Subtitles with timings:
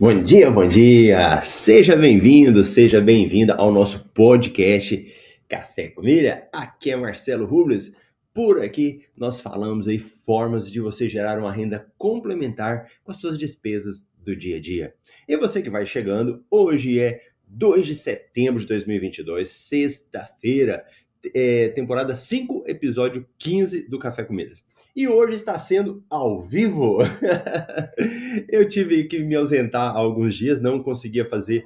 [0.00, 1.42] Bom dia, bom dia!
[1.42, 5.14] Seja bem-vindo, seja bem-vinda ao nosso podcast
[5.46, 6.48] Café com Milha.
[6.50, 7.94] Aqui é Marcelo Rubles.
[8.32, 13.38] Por aqui nós falamos aí formas de você gerar uma renda complementar com as suas
[13.38, 14.94] despesas do dia a dia.
[15.28, 20.82] E você que vai chegando, hoje é 2 de setembro de 2022, sexta-feira,
[21.34, 24.62] é, temporada 5, episódio 15 do Café com Milhas
[24.94, 26.98] e hoje está sendo ao vivo.
[28.48, 31.64] eu tive que me ausentar alguns dias, não conseguia fazer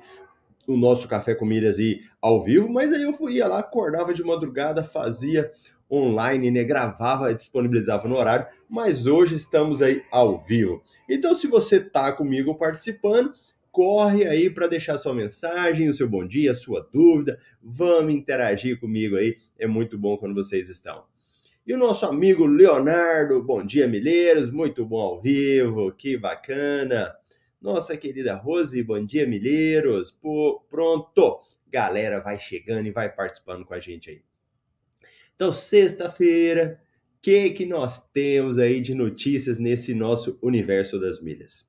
[0.67, 4.15] o nosso café com milhas e ao vivo, mas aí eu fui ia lá, acordava
[4.15, 5.51] de madrugada, fazia
[5.91, 10.83] online, né, gravava, disponibilizava no horário, mas hoje estamos aí ao vivo.
[11.09, 13.33] Então, se você tá comigo participando,
[13.71, 19.17] corre aí para deixar sua mensagem, o seu bom dia, sua dúvida, vamos interagir comigo
[19.17, 21.05] aí, é muito bom quando vocês estão.
[21.67, 27.17] E o nosso amigo Leonardo, bom dia, Milheiros, muito bom ao vivo, que bacana.
[27.59, 30.11] Nossa querida Rose, bom dia, Milheiros.
[30.11, 34.23] Pô, pronto, galera vai chegando e vai participando com a gente aí.
[35.35, 36.79] Então, sexta-feira,
[37.17, 41.67] o que, que nós temos aí de notícias nesse nosso universo das milhas?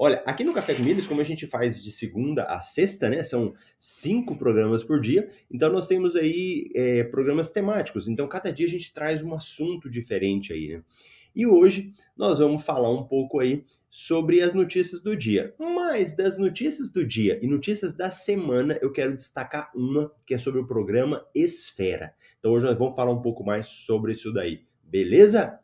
[0.00, 3.24] Olha, aqui no Café com Milhas, como a gente faz de segunda a sexta, né?
[3.24, 5.28] São cinco programas por dia.
[5.50, 8.06] Então nós temos aí é, programas temáticos.
[8.06, 10.84] Então cada dia a gente traz um assunto diferente aí, né?
[11.34, 15.52] E hoje nós vamos falar um pouco aí sobre as notícias do dia.
[15.58, 20.38] Mas das notícias do dia e notícias da semana, eu quero destacar uma que é
[20.38, 22.14] sobre o programa Esfera.
[22.38, 24.64] Então hoje nós vamos falar um pouco mais sobre isso daí.
[24.84, 25.58] Beleza?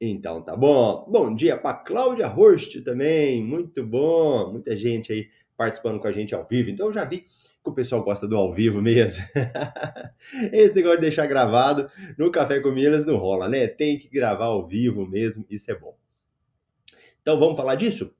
[0.00, 1.04] Então tá bom.
[1.10, 3.42] Bom dia para Cláudia Horst também.
[3.42, 4.52] Muito bom.
[4.52, 6.70] Muita gente aí participando com a gente ao vivo.
[6.70, 7.30] Então eu já vi que
[7.64, 9.24] o pessoal gosta do ao vivo mesmo.
[10.52, 13.66] Esse negócio de deixar gravado no Café com Milhas não rola, né?
[13.66, 15.44] Tem que gravar ao vivo mesmo.
[15.50, 15.98] Isso é bom.
[17.20, 18.14] Então vamos falar disso?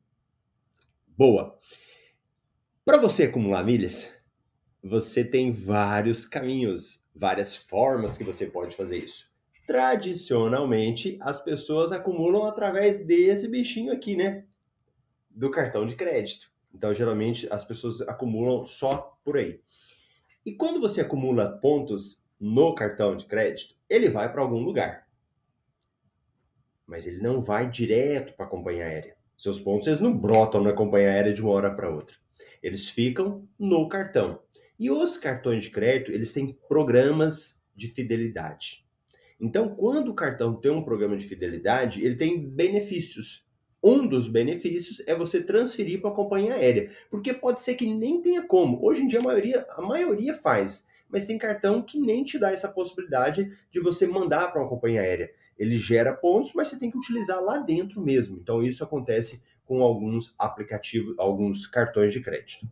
[1.06, 1.56] Boa.
[2.84, 4.12] Para você acumular milhas,
[4.82, 9.27] você tem vários caminhos, várias formas que você pode fazer isso
[9.68, 14.46] tradicionalmente as pessoas acumulam através desse bichinho aqui, né?
[15.28, 16.50] Do cartão de crédito.
[16.74, 19.60] Então, geralmente, as pessoas acumulam só por aí.
[20.44, 25.06] E quando você acumula pontos no cartão de crédito, ele vai para algum lugar.
[26.86, 29.16] Mas ele não vai direto para a companhia aérea.
[29.36, 32.16] Seus pontos eles não brotam na companhia aérea de uma hora para outra.
[32.62, 34.40] Eles ficam no cartão.
[34.78, 38.87] E os cartões de crédito, eles têm programas de fidelidade.
[39.40, 43.46] Então, quando o cartão tem um programa de fidelidade, ele tem benefícios.
[43.82, 48.20] Um dos benefícios é você transferir para a companhia aérea, porque pode ser que nem
[48.20, 48.84] tenha como.
[48.84, 52.50] Hoje em dia a maioria, a maioria faz, mas tem cartão que nem te dá
[52.50, 55.30] essa possibilidade de você mandar para uma companhia aérea.
[55.56, 58.36] Ele gera pontos, mas você tem que utilizar lá dentro mesmo.
[58.36, 62.66] Então isso acontece com alguns aplicativos, alguns cartões de crédito.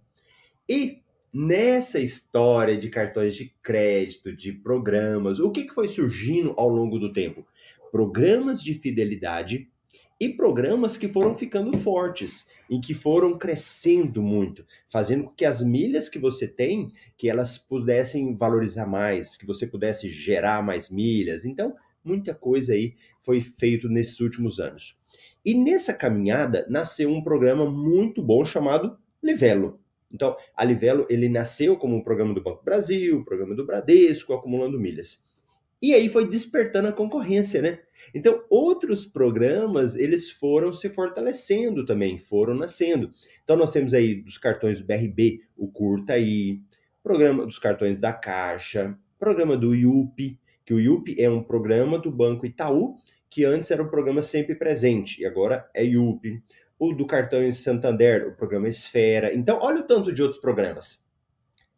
[0.69, 1.03] E
[1.39, 6.99] Nessa história de cartões de crédito, de programas, o que, que foi surgindo ao longo
[6.99, 7.47] do tempo?
[7.93, 9.69] Programas de fidelidade
[10.19, 15.63] e programas que foram ficando fortes e que foram crescendo muito, fazendo com que as
[15.63, 21.45] milhas que você tem, que elas pudessem valorizar mais, que você pudesse gerar mais milhas.
[21.45, 24.99] Então, muita coisa aí foi feito nesses últimos anos.
[25.45, 29.79] E nessa caminhada nasceu um programa muito bom chamado Livelo.
[30.11, 34.79] Então, a Livelo, ele nasceu como um programa do Banco Brasil, programa do Bradesco, acumulando
[34.79, 35.23] milhas.
[35.81, 37.81] E aí foi despertando a concorrência, né?
[38.15, 43.11] Então, outros programas, eles foram se fortalecendo também, foram nascendo.
[43.45, 46.61] Então, nós temos aí dos cartões do BRB, o Curta aí,
[47.03, 52.11] programa dos cartões da Caixa, programa do IUP, que o IUP é um programa do
[52.11, 52.97] Banco Itaú,
[53.29, 56.43] que antes era o programa sempre presente, e agora é IUP
[56.79, 59.35] o do cartão em Santander, o programa Esfera.
[59.35, 61.07] Então, olha o tanto de outros programas.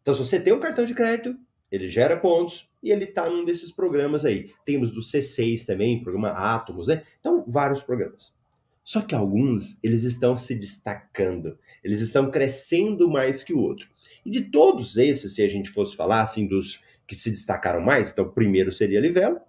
[0.02, 1.36] Então, se você tem um cartão de crédito,
[1.70, 4.52] ele gera pontos e ele está num desses programas aí.
[4.64, 7.02] Temos do C6 também, programa Atomos, né?
[7.20, 8.34] Então, vários programas.
[8.82, 13.86] Só que alguns, eles estão se destacando, eles estão crescendo mais que o outro.
[14.24, 18.10] E de todos esses, se a gente fosse falar assim dos que se destacaram mais,
[18.10, 19.40] então primeiro seria Livelo,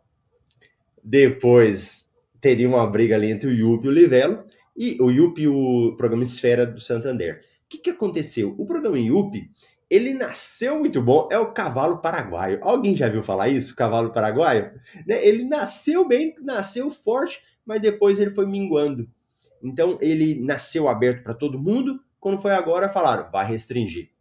[1.01, 4.43] depois teria uma briga ali entre o Yup e o Livelo,
[4.79, 7.41] e o Yup e o programa Esfera do Santander.
[7.65, 8.55] O que, que aconteceu?
[8.57, 9.51] O programa Yup,
[9.89, 12.59] ele nasceu muito bom, é o cavalo paraguaio.
[12.61, 13.75] Alguém já viu falar isso?
[13.75, 14.71] Cavalo paraguaio?
[15.05, 15.23] Né?
[15.23, 19.09] Ele nasceu bem, nasceu forte, mas depois ele foi minguando.
[19.61, 21.99] Então ele nasceu aberto para todo mundo.
[22.17, 24.11] Quando foi agora, falaram, vai restringir.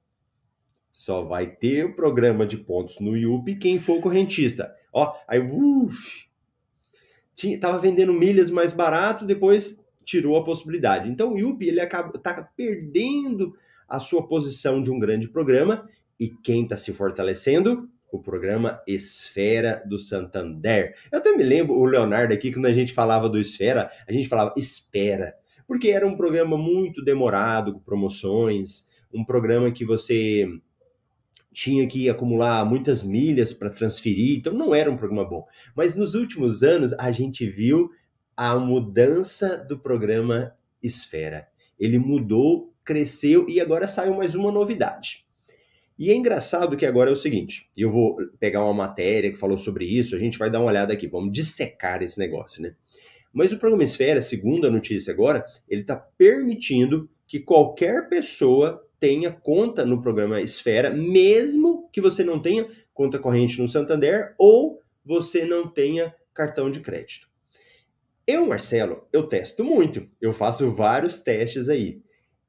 [0.92, 4.74] Só vai ter o programa de pontos no IUP quem for correntista.
[4.92, 6.26] Ó, aí, uf,
[7.36, 9.78] tinha, tava vendendo milhas mais barato, depois
[10.08, 11.10] tirou a possibilidade.
[11.10, 13.54] Então o IUP ele acaba tá perdendo
[13.86, 15.86] a sua posição de um grande programa
[16.18, 17.90] e quem está se fortalecendo?
[18.10, 20.94] O programa Esfera do Santander.
[21.12, 24.30] Eu até me lembro o Leonardo aqui quando a gente falava do Esfera, a gente
[24.30, 25.34] falava espera,
[25.66, 30.48] porque era um programa muito demorado, com promoções, um programa que você
[31.52, 35.46] tinha que acumular muitas milhas para transferir, então não era um programa bom.
[35.76, 37.90] Mas nos últimos anos a gente viu
[38.40, 41.48] a mudança do programa Esfera.
[41.76, 45.26] Ele mudou, cresceu e agora saiu mais uma novidade.
[45.98, 49.58] E é engraçado que agora é o seguinte: eu vou pegar uma matéria que falou
[49.58, 52.76] sobre isso, a gente vai dar uma olhada aqui, vamos dissecar esse negócio, né?
[53.32, 59.32] Mas o programa Esfera, segundo a notícia agora, ele está permitindo que qualquer pessoa tenha
[59.32, 65.44] conta no programa Esfera, mesmo que você não tenha conta corrente no Santander ou você
[65.44, 67.28] não tenha cartão de crédito.
[68.28, 72.02] Eu, Marcelo, eu testo muito, eu faço vários testes aí.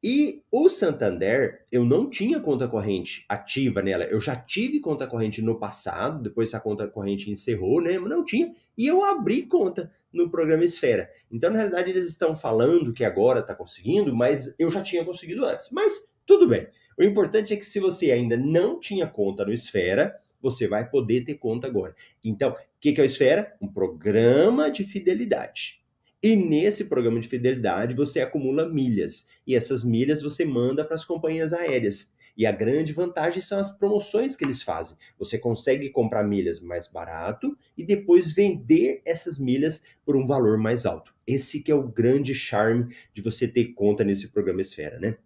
[0.04, 4.04] E o Santander, eu não tinha conta corrente ativa nela.
[4.04, 7.98] Eu já tive conta corrente no passado, depois essa conta corrente encerrou, né?
[7.98, 8.54] Mas não tinha.
[8.78, 11.10] E eu abri conta no programa Esfera.
[11.32, 15.46] Então, na realidade, eles estão falando que agora está conseguindo, mas eu já tinha conseguido
[15.46, 15.70] antes.
[15.72, 15.94] Mas
[16.26, 16.68] tudo bem.
[16.98, 21.24] O importante é que se você ainda não tinha conta no Esfera, você vai poder
[21.24, 21.96] ter conta agora.
[22.24, 23.56] Então, que, que é o Esfera?
[23.62, 25.80] Um programa de fidelidade.
[26.22, 29.28] E nesse programa de fidelidade você acumula milhas.
[29.46, 32.14] E essas milhas você manda para as companhias aéreas.
[32.38, 34.98] E a grande vantagem são as promoções que eles fazem.
[35.18, 40.86] Você consegue comprar milhas mais barato e depois vender essas milhas por um valor mais
[40.86, 41.14] alto.
[41.28, 45.18] Esse que é o grande charme de você ter conta nesse programa Esfera, né?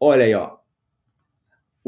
[0.00, 0.56] Olha aí, ó.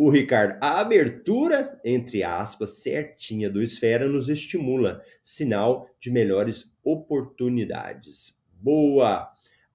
[0.00, 8.40] O Ricardo, a abertura, entre aspas, certinha do Esfera nos estimula, sinal de melhores oportunidades.
[8.52, 9.28] Boa!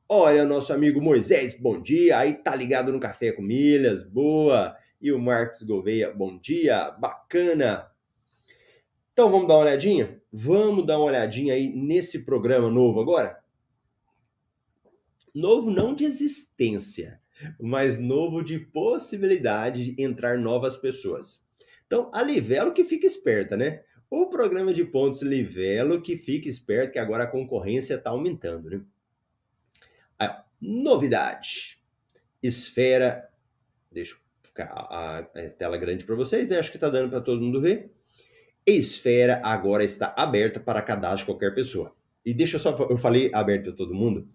[0.08, 2.20] Olha, nosso amigo Moisés, bom dia.
[2.20, 4.74] Aí tá ligado no Café com Milhas, boa.
[5.02, 7.92] E o Marcos Gouveia, bom dia, bacana.
[9.12, 10.22] Então vamos dar uma olhadinha?
[10.32, 13.44] Vamos dar uma olhadinha aí nesse programa novo agora?
[15.36, 17.20] Novo não de existência,
[17.60, 21.46] mas novo de possibilidade de entrar novas pessoas.
[21.86, 23.84] Então, a Livelo que fica esperta, né?
[24.10, 28.82] O programa de pontos Livelo que fica esperto, que agora a concorrência está aumentando, né?
[30.20, 31.80] A novidade.
[32.42, 33.30] Esfera.
[33.92, 36.60] Deixa eu ficar a, a tela grande para vocês, né?
[36.60, 37.92] Acho que está dando para todo mundo ver.
[38.66, 41.96] Esfera agora está aberta para cadastro de qualquer pessoa.
[42.26, 44.28] E deixa eu só, eu falei aberto para todo mundo,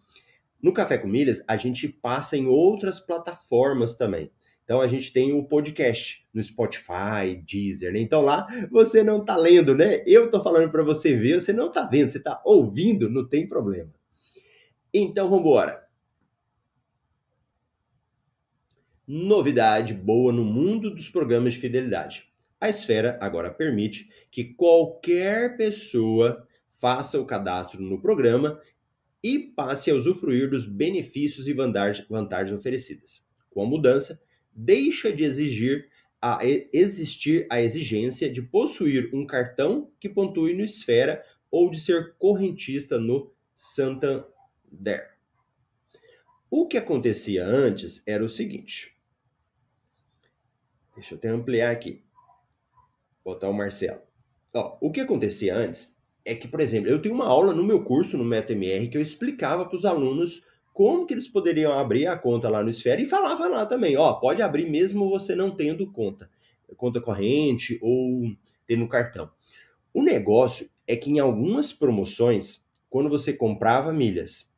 [0.63, 4.31] no Café com Milhas, a gente passa em outras plataformas também.
[4.65, 8.01] Então a gente tem o podcast no Spotify, Deezer, né?
[8.01, 10.03] Então lá você não tá lendo, né?
[10.07, 13.49] Eu tô falando para você ver, você não tá vendo, você tá ouvindo, não tem
[13.49, 13.91] problema.
[14.93, 15.89] Então vamos embora.
[19.07, 22.29] Novidade boa no mundo dos programas de fidelidade.
[22.61, 28.61] A Esfera agora permite que qualquer pessoa faça o cadastro no programa
[29.23, 33.27] e passe a usufruir dos benefícios e vantagens oferecidas.
[33.51, 34.21] Com a mudança,
[34.53, 35.89] deixa de exigir
[36.21, 36.41] a
[36.73, 42.99] existir a exigência de possuir um cartão que pontue no Esfera ou de ser correntista
[42.99, 45.17] no Santander.
[46.51, 48.97] O que acontecia antes era o seguinte.
[50.95, 52.03] Deixa eu até ampliar aqui.
[53.25, 54.01] Botar o Marcelo.
[54.53, 55.98] Ó, o que acontecia antes
[56.29, 59.03] é que, por exemplo, eu tenho uma aula no meu curso no MetaMR que eu
[59.03, 60.43] explicava para os alunos
[60.75, 64.13] como que eles poderiam abrir a conta lá no Esfera e falava lá também, ó,
[64.13, 66.31] pode abrir mesmo você não tendo conta,
[66.77, 68.31] conta corrente ou
[68.67, 69.31] tendo cartão.
[69.93, 74.53] O negócio é que em algumas promoções, quando você comprava milhas,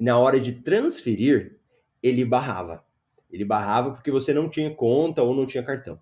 [0.00, 1.58] na hora de transferir,
[2.02, 2.82] ele barrava.
[3.30, 6.00] Ele barrava porque você não tinha conta ou não tinha cartão.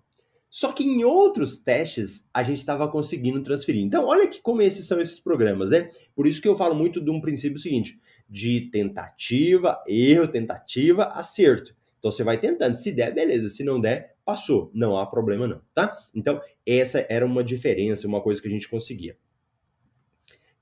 [0.51, 3.81] Só que em outros testes a gente estava conseguindo transferir.
[3.81, 5.87] Então, olha que como esses são esses programas, né?
[6.13, 7.97] Por isso que eu falo muito de um princípio seguinte:
[8.29, 11.73] de tentativa, erro, tentativa, acerto.
[11.97, 12.75] Então você vai tentando.
[12.75, 13.47] Se der, beleza.
[13.47, 14.69] Se não der, passou.
[14.73, 15.97] Não há problema, não, tá?
[16.13, 19.17] Então, essa era uma diferença, uma coisa que a gente conseguia.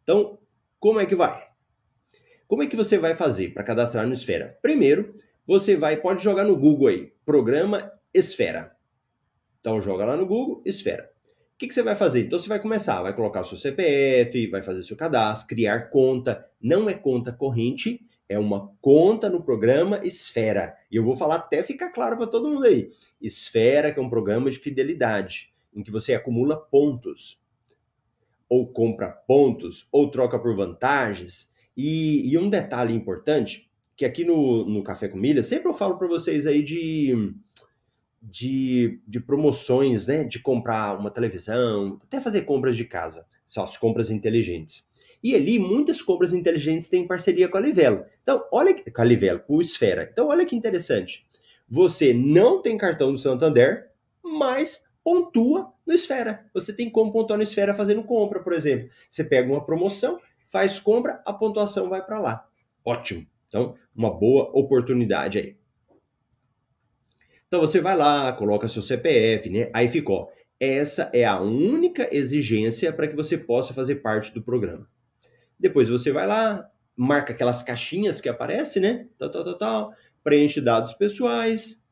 [0.03, 0.37] Então,
[0.79, 1.47] como é que vai?
[2.47, 4.57] Como é que você vai fazer para cadastrar no Esfera?
[4.61, 5.15] Primeiro,
[5.47, 8.78] você vai, pode jogar no Google aí, programa Esfera.
[9.59, 11.11] Então joga lá no Google, Esfera.
[11.55, 12.25] O que, que, você vai fazer?
[12.25, 16.47] Então você vai começar, vai colocar o seu CPF, vai fazer seu cadastro, criar conta.
[16.61, 17.99] Não é conta corrente,
[18.29, 20.75] é uma conta no programa Esfera.
[20.89, 22.87] E eu vou falar até ficar claro para todo mundo aí.
[23.19, 27.41] Esfera, que é um programa de fidelidade, em que você acumula pontos.
[28.47, 31.51] Ou compra pontos, ou troca por vantagens.
[31.75, 35.97] E, e um detalhe importante, que aqui no, no Café com Milha, sempre eu falo
[35.97, 37.33] para vocês aí de
[38.21, 40.23] de, de promoções, né?
[40.23, 44.87] De comprar uma televisão, até fazer compras de casa, são as compras inteligentes.
[45.21, 48.05] E ali, muitas compras inteligentes têm parceria com a Livelo.
[48.23, 50.07] Então, olha com a Livelo, com o Esfera.
[50.11, 51.27] Então, olha que interessante.
[51.67, 53.91] Você não tem cartão do Santander,
[54.23, 56.45] mas pontua no Esfera.
[56.53, 58.89] Você tem como pontuar no Esfera fazendo compra, por exemplo.
[59.09, 62.47] Você pega uma promoção, faz compra, a pontuação vai para lá.
[62.85, 63.25] Ótimo.
[63.47, 65.57] Então, uma boa oportunidade aí.
[67.49, 69.71] Então você vai lá, coloca seu CPF, né?
[69.73, 70.31] Aí ficou.
[70.59, 74.87] Essa é a única exigência para que você possa fazer parte do programa.
[75.59, 79.07] Depois você vai lá, marca aquelas caixinhas que aparecem, né?
[79.17, 81.83] Tal, tal, tal, tal, preenche dados pessoais,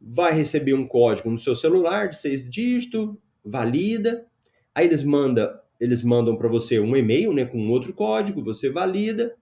[0.00, 4.26] vai receber um código no seu celular de seis dígitos, valida.
[4.74, 9.36] Aí eles mandam, eles mandam para você um e-mail, né, com outro código, você valida,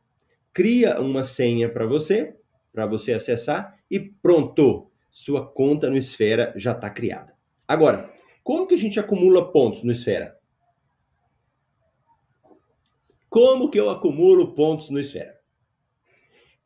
[0.52, 2.36] cria uma senha para você,
[2.70, 7.32] para você acessar e pronto sua conta no Esfera já está criada.
[7.68, 10.36] Agora, como que a gente acumula pontos no Esfera?
[13.30, 15.38] Como que eu acumulo pontos no Esfera?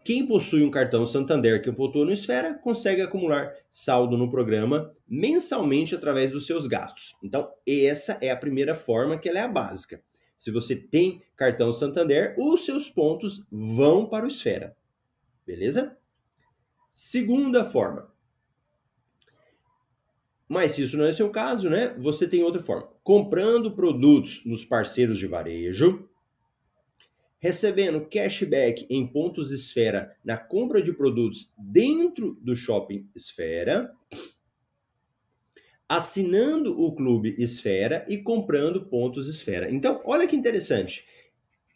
[0.03, 5.95] Quem possui um cartão Santander que pontua no Esfera consegue acumular saldo no programa mensalmente
[5.95, 7.15] através dos seus gastos.
[7.23, 10.03] Então, essa é a primeira forma que ela é a básica.
[10.39, 14.75] Se você tem cartão Santander, os seus pontos vão para o Esfera.
[15.47, 15.99] Beleza?
[16.95, 18.11] Segunda forma,
[20.49, 21.95] mas se isso não é seu caso, né?
[21.99, 22.89] Você tem outra forma.
[23.03, 26.09] Comprando produtos nos parceiros de varejo,
[27.39, 33.93] recebendo cashback em pontos esfera na compra de produtos dentro do shopping esfera,
[35.89, 39.71] assinando o clube esfera e comprando pontos esfera.
[39.71, 41.07] Então, olha que interessante.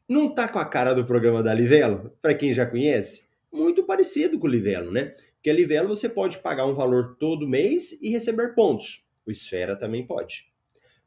[0.09, 3.27] Não tá com a cara do programa da Livelo, para quem já conhece?
[3.53, 5.15] Muito parecido com o Livelo, né?
[5.43, 9.05] Porque a Livelo você pode pagar um valor todo mês e receber pontos.
[9.27, 10.47] O Esfera também pode.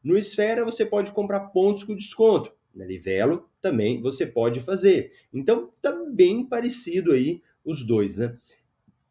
[0.03, 2.51] No Esfera você pode comprar pontos com desconto.
[2.73, 5.13] Na Livelo também você pode fazer.
[5.33, 8.37] Então tá bem parecido aí os dois, né?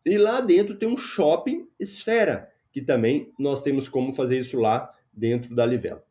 [0.05, 4.93] E lá dentro tem um shopping Esfera, que também nós temos como fazer isso lá
[5.11, 6.03] dentro da Livelo.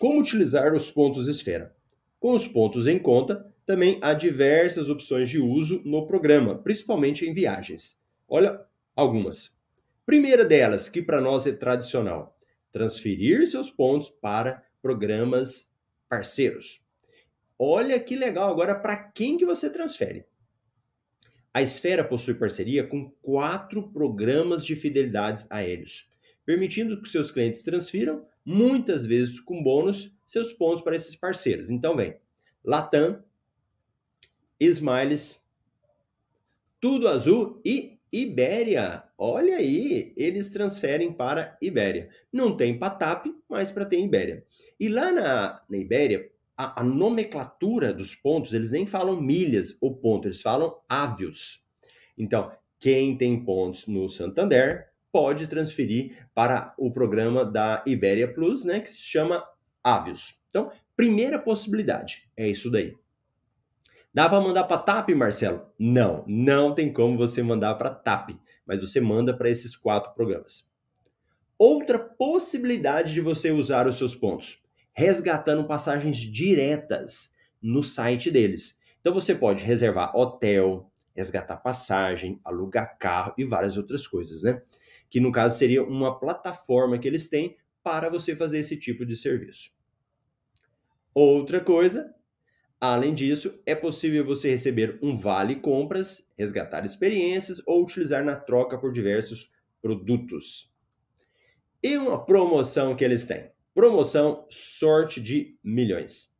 [0.00, 1.72] Como utilizar os pontos Esfera?
[2.18, 7.32] Com os pontos em conta, também há diversas opções de uso no programa, principalmente em
[7.32, 7.98] viagens.
[8.28, 8.60] Olha
[8.94, 9.54] algumas.
[10.06, 12.38] Primeira delas, que para nós é tradicional,
[12.70, 15.72] transferir seus pontos para programas
[16.08, 16.82] parceiros.
[17.58, 20.26] Olha que legal agora para quem que você transfere.
[21.52, 26.10] A Esfera possui parceria com quatro programas de fidelidades aéreos,
[26.44, 31.70] permitindo que seus clientes transfiram, muitas vezes com bônus, seus pontos para esses parceiros.
[31.70, 32.16] Então vem
[32.64, 33.22] Latam,
[34.60, 35.44] Smiles,
[36.80, 39.02] Tudo Azul e Ibéria.
[39.18, 42.08] Olha aí, eles transferem para Ibéria.
[42.32, 44.44] Não tem para TAP, mas para ter Ibéria.
[44.78, 49.96] E lá na, na Ibéria, a, a, nomenclatura dos pontos, eles nem falam milhas ou
[49.96, 51.64] ponto, eles falam ávios.
[52.16, 58.80] Então, quem tem pontos no Santander pode transferir para o programa da Ibéria Plus, né,
[58.80, 59.44] que se chama
[59.82, 60.36] Ávios.
[60.50, 62.96] Então, primeira possibilidade é isso daí.
[64.14, 65.66] Dá para mandar para TAP, Marcelo?
[65.76, 68.30] Não, não tem como você mandar para TAP,
[68.64, 70.70] mas você manda para esses quatro programas.
[71.58, 78.78] Outra possibilidade de você usar os seus pontos, resgatando passagens diretas no site deles.
[79.00, 84.62] Então você pode reservar hotel, resgatar passagem, alugar carro e várias outras coisas, né?
[85.10, 89.16] Que no caso seria uma plataforma que eles têm para você fazer esse tipo de
[89.16, 89.72] serviço.
[91.12, 92.13] Outra coisa
[92.86, 98.76] Além disso, é possível você receber um vale compras, resgatar experiências ou utilizar na troca
[98.76, 99.50] por diversos
[99.80, 100.70] produtos.
[101.82, 103.50] E uma promoção que eles têm.
[103.72, 106.30] Promoção sorte de milhões.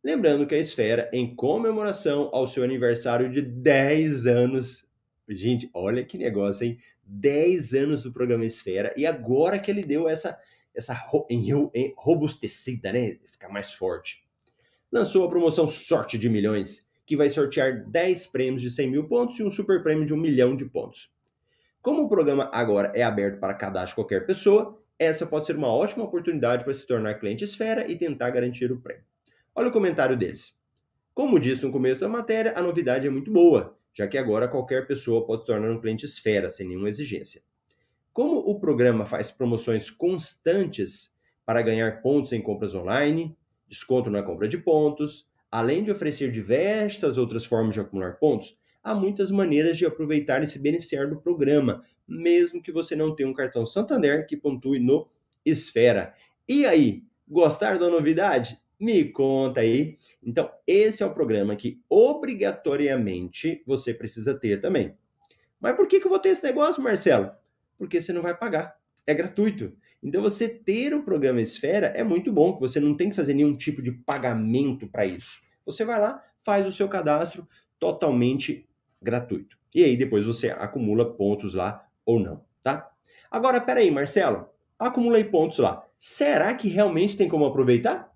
[0.00, 4.88] Lembrando que a Esfera, em comemoração ao seu aniversário de 10 anos,
[5.28, 6.78] gente, olha que negócio, hein?
[7.02, 10.38] 10 anos do programa Esfera, e agora que ele deu essa,
[10.72, 10.94] essa
[11.96, 13.18] robustecida, né?
[13.26, 14.27] Ficar mais forte.
[14.90, 19.38] Lançou a promoção Sorte de Milhões, que vai sortear 10 prêmios de 100 mil pontos
[19.38, 21.10] e um super prêmio de 1 milhão de pontos.
[21.82, 26.04] Como o programa agora é aberto para cadastro qualquer pessoa, essa pode ser uma ótima
[26.04, 29.04] oportunidade para se tornar cliente Esfera e tentar garantir o prêmio.
[29.54, 30.58] Olha o comentário deles.
[31.12, 34.86] Como disse no começo da matéria, a novidade é muito boa, já que agora qualquer
[34.86, 37.42] pessoa pode se tornar um cliente esfera sem nenhuma exigência.
[38.10, 41.14] Como o programa faz promoções constantes
[41.44, 43.36] para ganhar pontos em compras online,
[43.68, 48.94] desconto na compra de pontos, além de oferecer diversas outras formas de acumular pontos, há
[48.94, 53.34] muitas maneiras de aproveitar e se beneficiar do programa, mesmo que você não tenha um
[53.34, 55.08] cartão Santander que pontue no
[55.44, 56.14] Esfera.
[56.48, 58.58] E aí, gostaram da novidade?
[58.80, 59.98] Me conta aí.
[60.22, 64.96] Então, esse é o programa que obrigatoriamente você precisa ter também.
[65.60, 67.30] Mas por que, que eu vou ter esse negócio, Marcelo?
[67.76, 68.76] Porque você não vai pagar.
[69.06, 69.76] É gratuito.
[70.02, 73.34] Então, você ter o programa Esfera é muito bom, que você não tem que fazer
[73.34, 75.40] nenhum tipo de pagamento para isso.
[75.66, 77.46] Você vai lá, faz o seu cadastro
[77.78, 78.68] totalmente
[79.02, 79.58] gratuito.
[79.74, 82.90] E aí depois você acumula pontos lá ou não, tá?
[83.30, 85.84] Agora, peraí, Marcelo, acumulei pontos lá.
[85.98, 88.12] Será que realmente tem como aproveitar?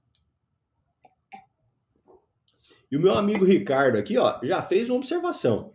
[2.90, 5.74] E o meu amigo Ricardo aqui, ó, já fez uma observação.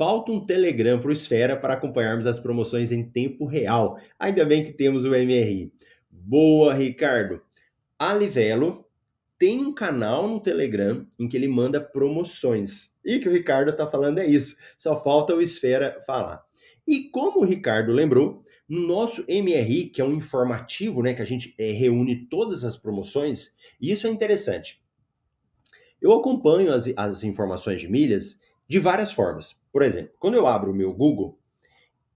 [0.00, 4.00] Falta um Telegram para o Esfera para acompanharmos as promoções em tempo real.
[4.18, 5.70] Ainda bem que temos o MRI.
[6.10, 7.42] Boa, Ricardo.
[7.98, 8.86] A Livelo
[9.38, 12.96] tem um canal no Telegram em que ele manda promoções.
[13.04, 14.56] E que o Ricardo está falando é isso.
[14.78, 16.42] Só falta o Esfera falar.
[16.88, 21.26] E como o Ricardo lembrou, no nosso MRI, que é um informativo, né, que a
[21.26, 24.80] gente é, reúne todas as promoções, isso é interessante.
[26.00, 29.59] Eu acompanho as, as informações de milhas de várias formas.
[29.72, 31.38] Por exemplo, quando eu abro o meu Google,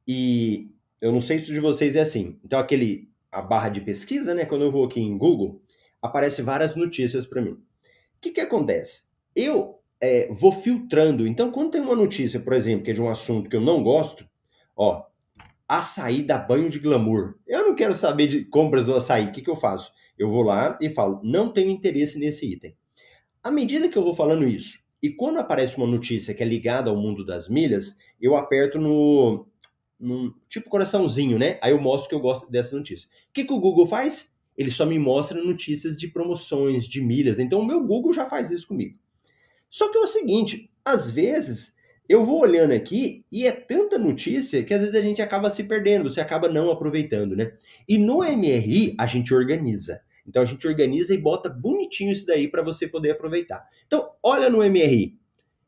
[0.06, 4.32] e eu não sei se de vocês é assim, então aquele a barra de pesquisa,
[4.32, 4.44] né?
[4.44, 5.60] Quando eu vou aqui em Google,
[6.00, 7.52] aparece várias notícias para mim.
[7.52, 7.60] O
[8.20, 9.08] que, que acontece?
[9.34, 11.26] Eu é, vou filtrando.
[11.26, 13.82] Então, quando tem uma notícia, por exemplo, que é de um assunto que eu não
[13.82, 14.24] gosto,
[14.76, 15.04] ó,
[15.66, 17.34] açaí dá banho de glamour.
[17.46, 19.26] Eu não quero saber de compras do açaí.
[19.26, 19.92] O que, que eu faço?
[20.16, 22.76] Eu vou lá e falo, não tenho interesse nesse item.
[23.42, 26.88] À medida que eu vou falando isso, e quando aparece uma notícia que é ligada
[26.88, 29.46] ao mundo das milhas, eu aperto no,
[30.00, 31.58] no tipo coraçãozinho, né?
[31.60, 33.06] Aí eu mostro que eu gosto dessa notícia.
[33.28, 34.34] O que, que o Google faz?
[34.56, 37.38] Ele só me mostra notícias de promoções, de milhas.
[37.38, 38.98] Então o meu Google já faz isso comigo.
[39.68, 41.76] Só que é o seguinte, às vezes
[42.08, 45.64] eu vou olhando aqui e é tanta notícia que às vezes a gente acaba se
[45.64, 47.52] perdendo, você acaba não aproveitando, né?
[47.86, 50.00] E no MRI a gente organiza.
[50.26, 53.68] Então a gente organiza e bota bonitinho isso daí para você poder aproveitar.
[53.86, 55.18] Então, olha no MRI,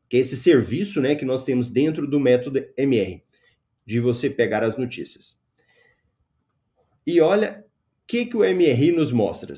[0.09, 3.23] que é esse serviço né, que nós temos dentro do método MR,
[3.85, 5.39] de você pegar as notícias.
[7.05, 9.53] E olha o que, que o MRI nos mostra.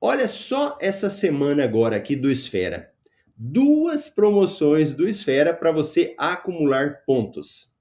[0.00, 2.92] Olha só essa semana agora aqui do Esfera.
[3.36, 7.74] Duas promoções do Esfera para você acumular pontos.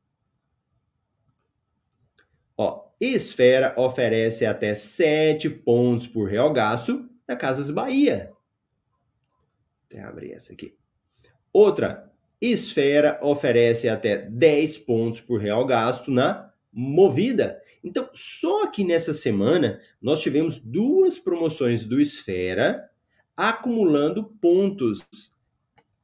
[2.57, 8.29] Ó, Esfera oferece até 7 pontos por real gasto na Casas Bahia.
[9.85, 10.75] Até abrir essa aqui.
[11.53, 17.61] Outra, Esfera oferece até 10 pontos por real gasto na Movida.
[17.83, 22.89] Então, só aqui nessa semana, nós tivemos duas promoções do Esfera
[23.35, 25.07] acumulando pontos.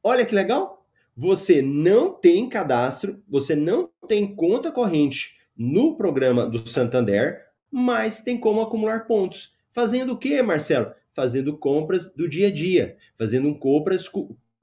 [0.02, 0.86] Olha que legal!
[1.14, 8.38] Você não tem cadastro, você não tem conta corrente no programa do Santander, mas tem
[8.38, 9.54] como acumular pontos.
[9.72, 10.92] Fazendo o que, Marcelo?
[11.12, 14.10] Fazendo compras do dia a dia, fazendo compras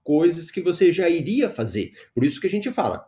[0.04, 1.94] coisas que você já iria fazer.
[2.14, 3.08] Por isso que a gente fala,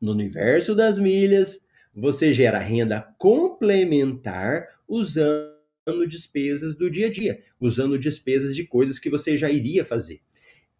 [0.00, 5.52] no universo das milhas, você gera renda complementar usando
[6.08, 10.20] despesas do dia a dia, usando despesas de coisas que você já iria fazer.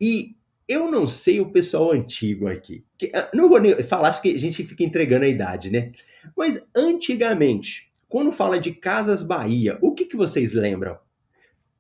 [0.00, 0.37] E
[0.68, 2.84] eu não sei o pessoal antigo aqui.
[2.98, 5.92] Que, ah, não vou nem falar, que a gente fica entregando a idade, né?
[6.36, 10.98] Mas antigamente, quando fala de Casas Bahia, o que, que vocês lembram?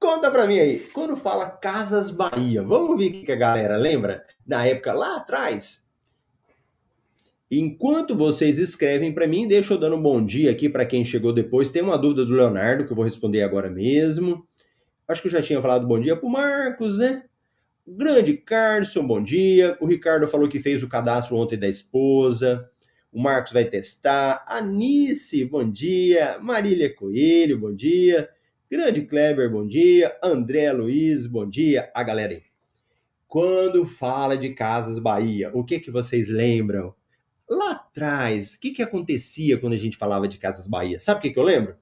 [0.00, 0.78] Conta pra mim aí.
[0.92, 5.86] Quando fala Casas Bahia, vamos ver o que, a galera lembra na época lá atrás?
[7.50, 11.32] Enquanto vocês escrevem para mim, deixa eu dando um bom dia aqui para quem chegou
[11.32, 11.70] depois.
[11.70, 14.46] Tem uma dúvida do Leonardo que eu vou responder agora mesmo.
[15.06, 17.24] Acho que eu já tinha falado bom dia pro Marcos, né?
[17.90, 19.78] Grande Carson, bom dia.
[19.80, 22.68] O Ricardo falou que fez o cadastro ontem da esposa.
[23.10, 24.44] O Marcos vai testar.
[24.46, 26.38] Anice, bom dia.
[26.38, 28.28] Marília Coelho, bom dia.
[28.70, 30.14] Grande Kleber, bom dia.
[30.22, 31.90] André Luiz, bom dia.
[31.94, 32.42] A galera aí.
[33.26, 36.94] Quando fala de Casas Bahia, o que que vocês lembram?
[37.48, 41.00] Lá atrás, o que que acontecia quando a gente falava de Casas Bahia?
[41.00, 41.74] Sabe o que que eu lembro?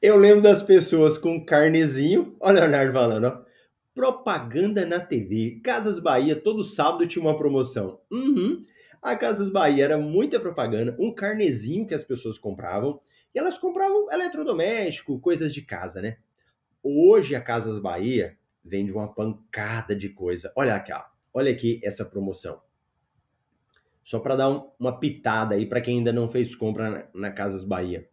[0.00, 2.36] Eu lembro das pessoas com carnezinho.
[2.38, 3.44] Olha o Leonardo falando, ó.
[3.92, 5.60] Propaganda na TV.
[5.60, 8.00] Casas Bahia, todo sábado tinha uma promoção.
[8.08, 8.64] Uhum.
[9.02, 13.00] A Casas Bahia era muita propaganda, um carnezinho que as pessoas compravam.
[13.34, 16.18] E elas compravam eletrodoméstico, coisas de casa, né?
[16.80, 20.52] Hoje a Casas Bahia vende uma pancada de coisa.
[20.54, 21.02] Olha aqui, ó.
[21.34, 22.60] olha aqui essa promoção.
[24.04, 27.30] Só para dar um, uma pitada aí para quem ainda não fez compra na, na
[27.32, 28.08] Casas Bahia.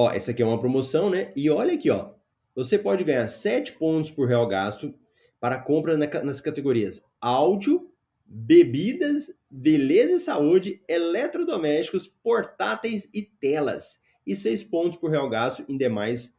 [0.00, 1.32] Ó, essa aqui é uma promoção, né?
[1.34, 2.12] E olha aqui, ó.
[2.54, 4.94] Você pode ganhar 7 pontos por real gasto
[5.40, 7.90] para compra nas categorias áudio,
[8.24, 14.00] bebidas, beleza e saúde, eletrodomésticos, portáteis e telas.
[14.24, 16.32] E 6 pontos por real gasto em demais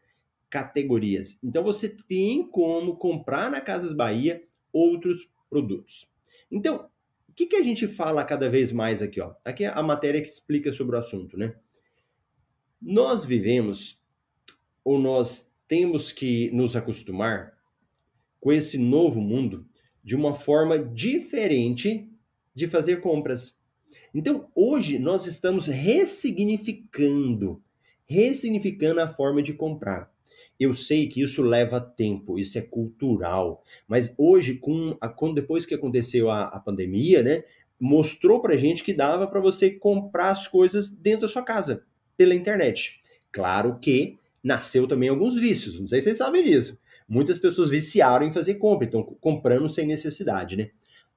[0.49, 1.37] categorias.
[1.43, 4.41] Então você tem como comprar na Casas Bahia
[4.71, 6.07] outros produtos.
[6.49, 6.89] Então,
[7.27, 9.19] o que, que a gente fala cada vez mais aqui?
[9.19, 9.33] Ó?
[9.43, 11.55] Aqui é a matéria que explica sobre o assunto, né?
[12.81, 13.99] Nós vivemos,
[14.85, 17.53] ou nós temos que nos acostumar
[18.39, 19.67] com esse novo mundo
[20.01, 22.09] de uma forma diferente
[22.55, 23.57] de fazer compras.
[24.13, 27.61] Então, hoje nós estamos ressignificando,
[28.05, 30.09] ressignificando a forma de comprar.
[30.57, 35.65] Eu sei que isso leva tempo, isso é cultural, mas hoje, com, a, com depois
[35.65, 37.43] que aconteceu a, a pandemia, né,
[37.77, 41.85] mostrou pra gente que dava para você comprar as coisas dentro da sua casa
[42.19, 42.99] pela internet.
[43.31, 46.77] Claro que nasceu também alguns vícios, não sei se vocês sabem disso.
[47.07, 50.71] Muitas pessoas viciaram em fazer compra, então comprando sem necessidade, né?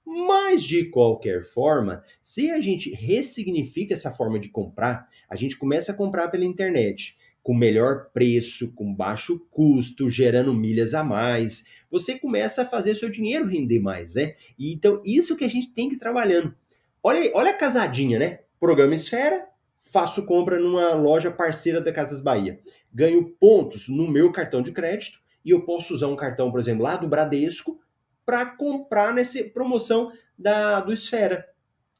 [0.07, 5.91] Mas de qualquer forma, se a gente ressignifica essa forma de comprar, a gente começa
[5.91, 12.17] a comprar pela internet com melhor preço, com baixo custo, gerando milhas a mais, você
[12.17, 14.37] começa a fazer seu dinheiro render mais, né?
[14.57, 16.55] E, então, isso que a gente tem que ir trabalhando.
[17.03, 18.38] Olha, olha a casadinha, né?
[18.61, 19.49] Programa Esfera,
[19.92, 22.59] faço compra numa loja parceira da Casas Bahia.
[22.92, 26.83] Ganho pontos no meu cartão de crédito e eu posso usar um cartão, por exemplo,
[26.83, 27.78] lá do Bradesco
[28.24, 31.46] para comprar nessa promoção da do Esfera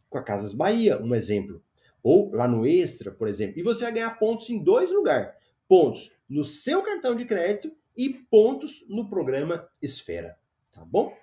[0.09, 1.63] com a Casas Bahia, um exemplo.
[2.03, 3.59] Ou lá no Extra, por exemplo.
[3.59, 5.31] E você vai ganhar pontos em dois lugares.
[5.69, 10.37] Pontos no seu cartão de crédito e pontos no programa Esfera.
[10.73, 11.15] Tá bom?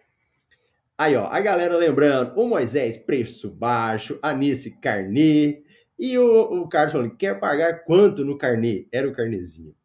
[0.97, 5.63] Aí, ó, a galera lembrando, o Moisés, preço baixo, Anice Carnê,
[5.99, 8.88] e o, o Carlos falando, quer pagar quanto no carnê?
[8.89, 9.75] Era o carnezinho.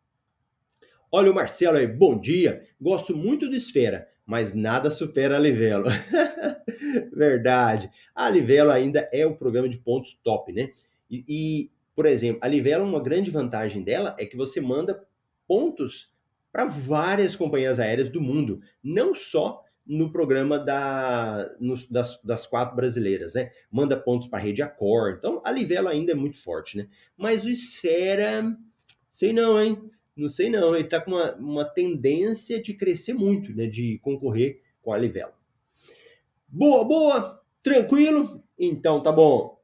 [1.11, 2.63] Olha o Marcelo aí, bom dia.
[2.81, 5.87] Gosto muito do Esfera, mas nada supera a Livelo.
[7.13, 7.91] Verdade.
[8.15, 10.71] A Livelo ainda é o programa de pontos top, né?
[11.11, 15.05] E, e, por exemplo, a Livelo, uma grande vantagem dela é que você manda
[15.49, 16.13] pontos
[16.53, 22.75] para várias companhias aéreas do mundo, não só no programa da, nos, das, das quatro
[22.75, 23.51] brasileiras, né?
[23.71, 25.17] Manda pontos para a rede Accor.
[25.19, 26.89] Então, a Livelo ainda é muito forte, né?
[27.17, 28.57] Mas o Esfera,
[29.11, 29.91] sei não, hein?
[30.17, 30.75] Não sei não.
[30.75, 33.67] Ele está com uma, uma tendência de crescer muito, né?
[33.67, 35.35] De concorrer com a Livelo.
[36.49, 37.43] Boa, boa!
[37.63, 38.43] Tranquilo?
[38.59, 39.61] Então, tá bom.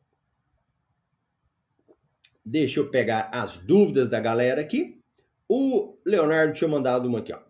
[2.44, 5.00] Deixa eu pegar as dúvidas da galera aqui.
[5.48, 7.49] O Leonardo tinha mandado uma aqui, ó.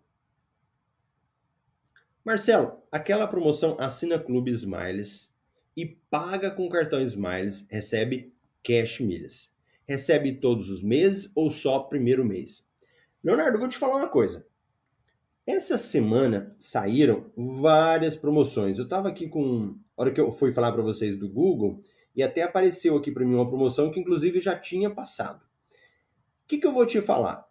[2.25, 5.35] Marcelo, aquela promoção assina Clube Smiles
[5.77, 9.51] e paga com cartão Smiles, recebe cash milhas.
[9.87, 12.69] Recebe todos os meses ou só primeiro mês?
[13.25, 14.47] Leonardo, vou te falar uma coisa.
[15.47, 18.79] Essa semana saíram várias promoções.
[18.79, 19.79] Eu estava aqui com.
[19.97, 21.83] A hora que eu fui falar para vocês do Google,
[22.15, 25.43] e até apareceu aqui para mim uma promoção que, inclusive, já tinha passado.
[26.45, 27.49] O que, que eu vou te falar?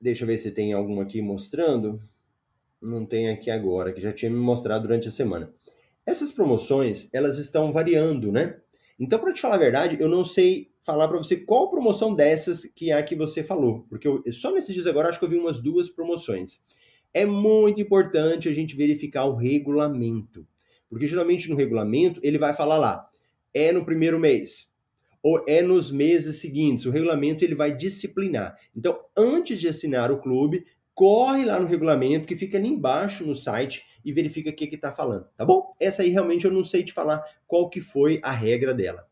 [0.00, 2.02] Deixa eu ver se tem algum aqui mostrando
[2.82, 5.52] não tem aqui agora, que já tinha me mostrado durante a semana.
[6.04, 8.56] Essas promoções, elas estão variando, né?
[8.98, 12.64] Então, para te falar a verdade, eu não sei falar para você qual promoção dessas
[12.64, 15.28] que é a que você falou, porque eu, só nesses dias agora acho que eu
[15.28, 16.60] vi umas duas promoções.
[17.14, 20.46] É muito importante a gente verificar o regulamento,
[20.88, 23.08] porque geralmente no regulamento ele vai falar lá,
[23.54, 24.72] é no primeiro mês,
[25.22, 26.84] ou é nos meses seguintes.
[26.84, 28.58] O regulamento ele vai disciplinar.
[28.76, 33.34] Então, antes de assinar o clube, corre lá no regulamento que fica ali embaixo no
[33.34, 35.74] site e verifica o que está falando, tá bom?
[35.78, 39.06] Essa aí realmente eu não sei te falar qual que foi a regra dela.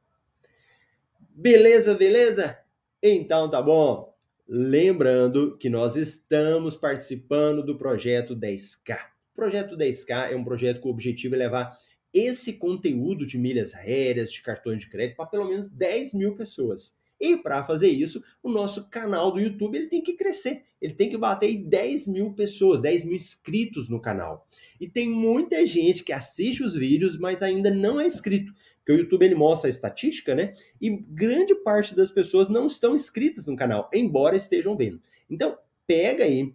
[1.21, 2.59] Beleza, beleza?
[3.03, 4.15] Então tá bom.
[4.47, 8.99] Lembrando que nós estamos participando do projeto 10K.
[9.35, 11.79] projeto 10K é um projeto com o objetivo é levar
[12.13, 17.00] esse conteúdo de milhas aéreas, de cartões de crédito, para pelo menos 10 mil pessoas.
[17.21, 20.65] E para fazer isso, o nosso canal do YouTube ele tem que crescer.
[20.81, 24.49] Ele tem que bater em 10 mil pessoas, 10 mil inscritos no canal.
[24.81, 28.55] E tem muita gente que assiste os vídeos, mas ainda não é inscrito.
[28.79, 30.55] Porque o YouTube ele mostra a estatística, né?
[30.81, 35.03] E grande parte das pessoas não estão inscritas no canal, embora estejam vendo.
[35.29, 36.55] Então, pega aí,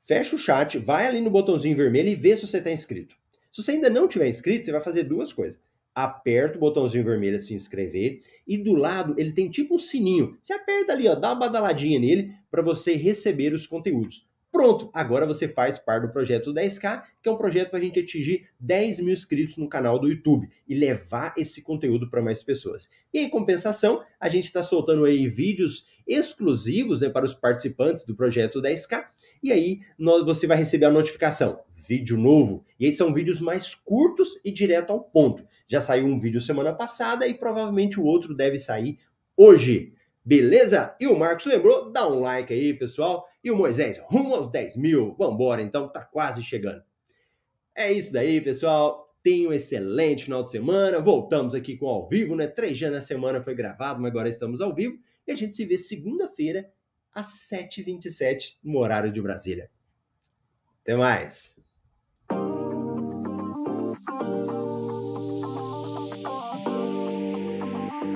[0.00, 3.16] fecha o chat, vai ali no botãozinho vermelho e vê se você está inscrito.
[3.50, 5.58] Se você ainda não tiver inscrito, você vai fazer duas coisas.
[5.94, 10.36] Aperta o botãozinho vermelho se inscrever e do lado ele tem tipo um sininho.
[10.42, 14.26] Você aperta ali, ó, dá uma badaladinha nele para você receber os conteúdos.
[14.54, 17.98] Pronto, agora você faz parte do projeto 10K, que é um projeto para a gente
[17.98, 22.88] atingir 10 mil inscritos no canal do YouTube e levar esse conteúdo para mais pessoas.
[23.12, 28.14] E em compensação, a gente está soltando aí vídeos exclusivos né, para os participantes do
[28.14, 29.06] projeto 10K,
[29.42, 29.80] e aí
[30.24, 32.64] você vai receber a notificação vídeo novo.
[32.78, 35.46] E aí são vídeos mais curtos e direto ao ponto.
[35.68, 38.98] Já saiu um vídeo semana passada e provavelmente o outro deve sair
[39.36, 39.92] hoje.
[40.24, 40.96] Beleza?
[40.98, 43.26] E o Marcos lembrou, dá um like aí, pessoal.
[43.42, 45.14] E o Moisés, rumo aos 10 mil.
[45.18, 46.82] Vambora, então, tá quase chegando.
[47.74, 49.04] É isso daí, pessoal.
[49.22, 51.00] Tenha um excelente final de semana.
[51.00, 52.46] Voltamos aqui com ao vivo, né?
[52.46, 54.98] Três dias na semana foi gravado, mas agora estamos ao vivo.
[55.26, 56.72] E a gente se vê segunda-feira,
[57.12, 59.70] às 7h27, no horário de Brasília.
[60.82, 61.56] Até mais!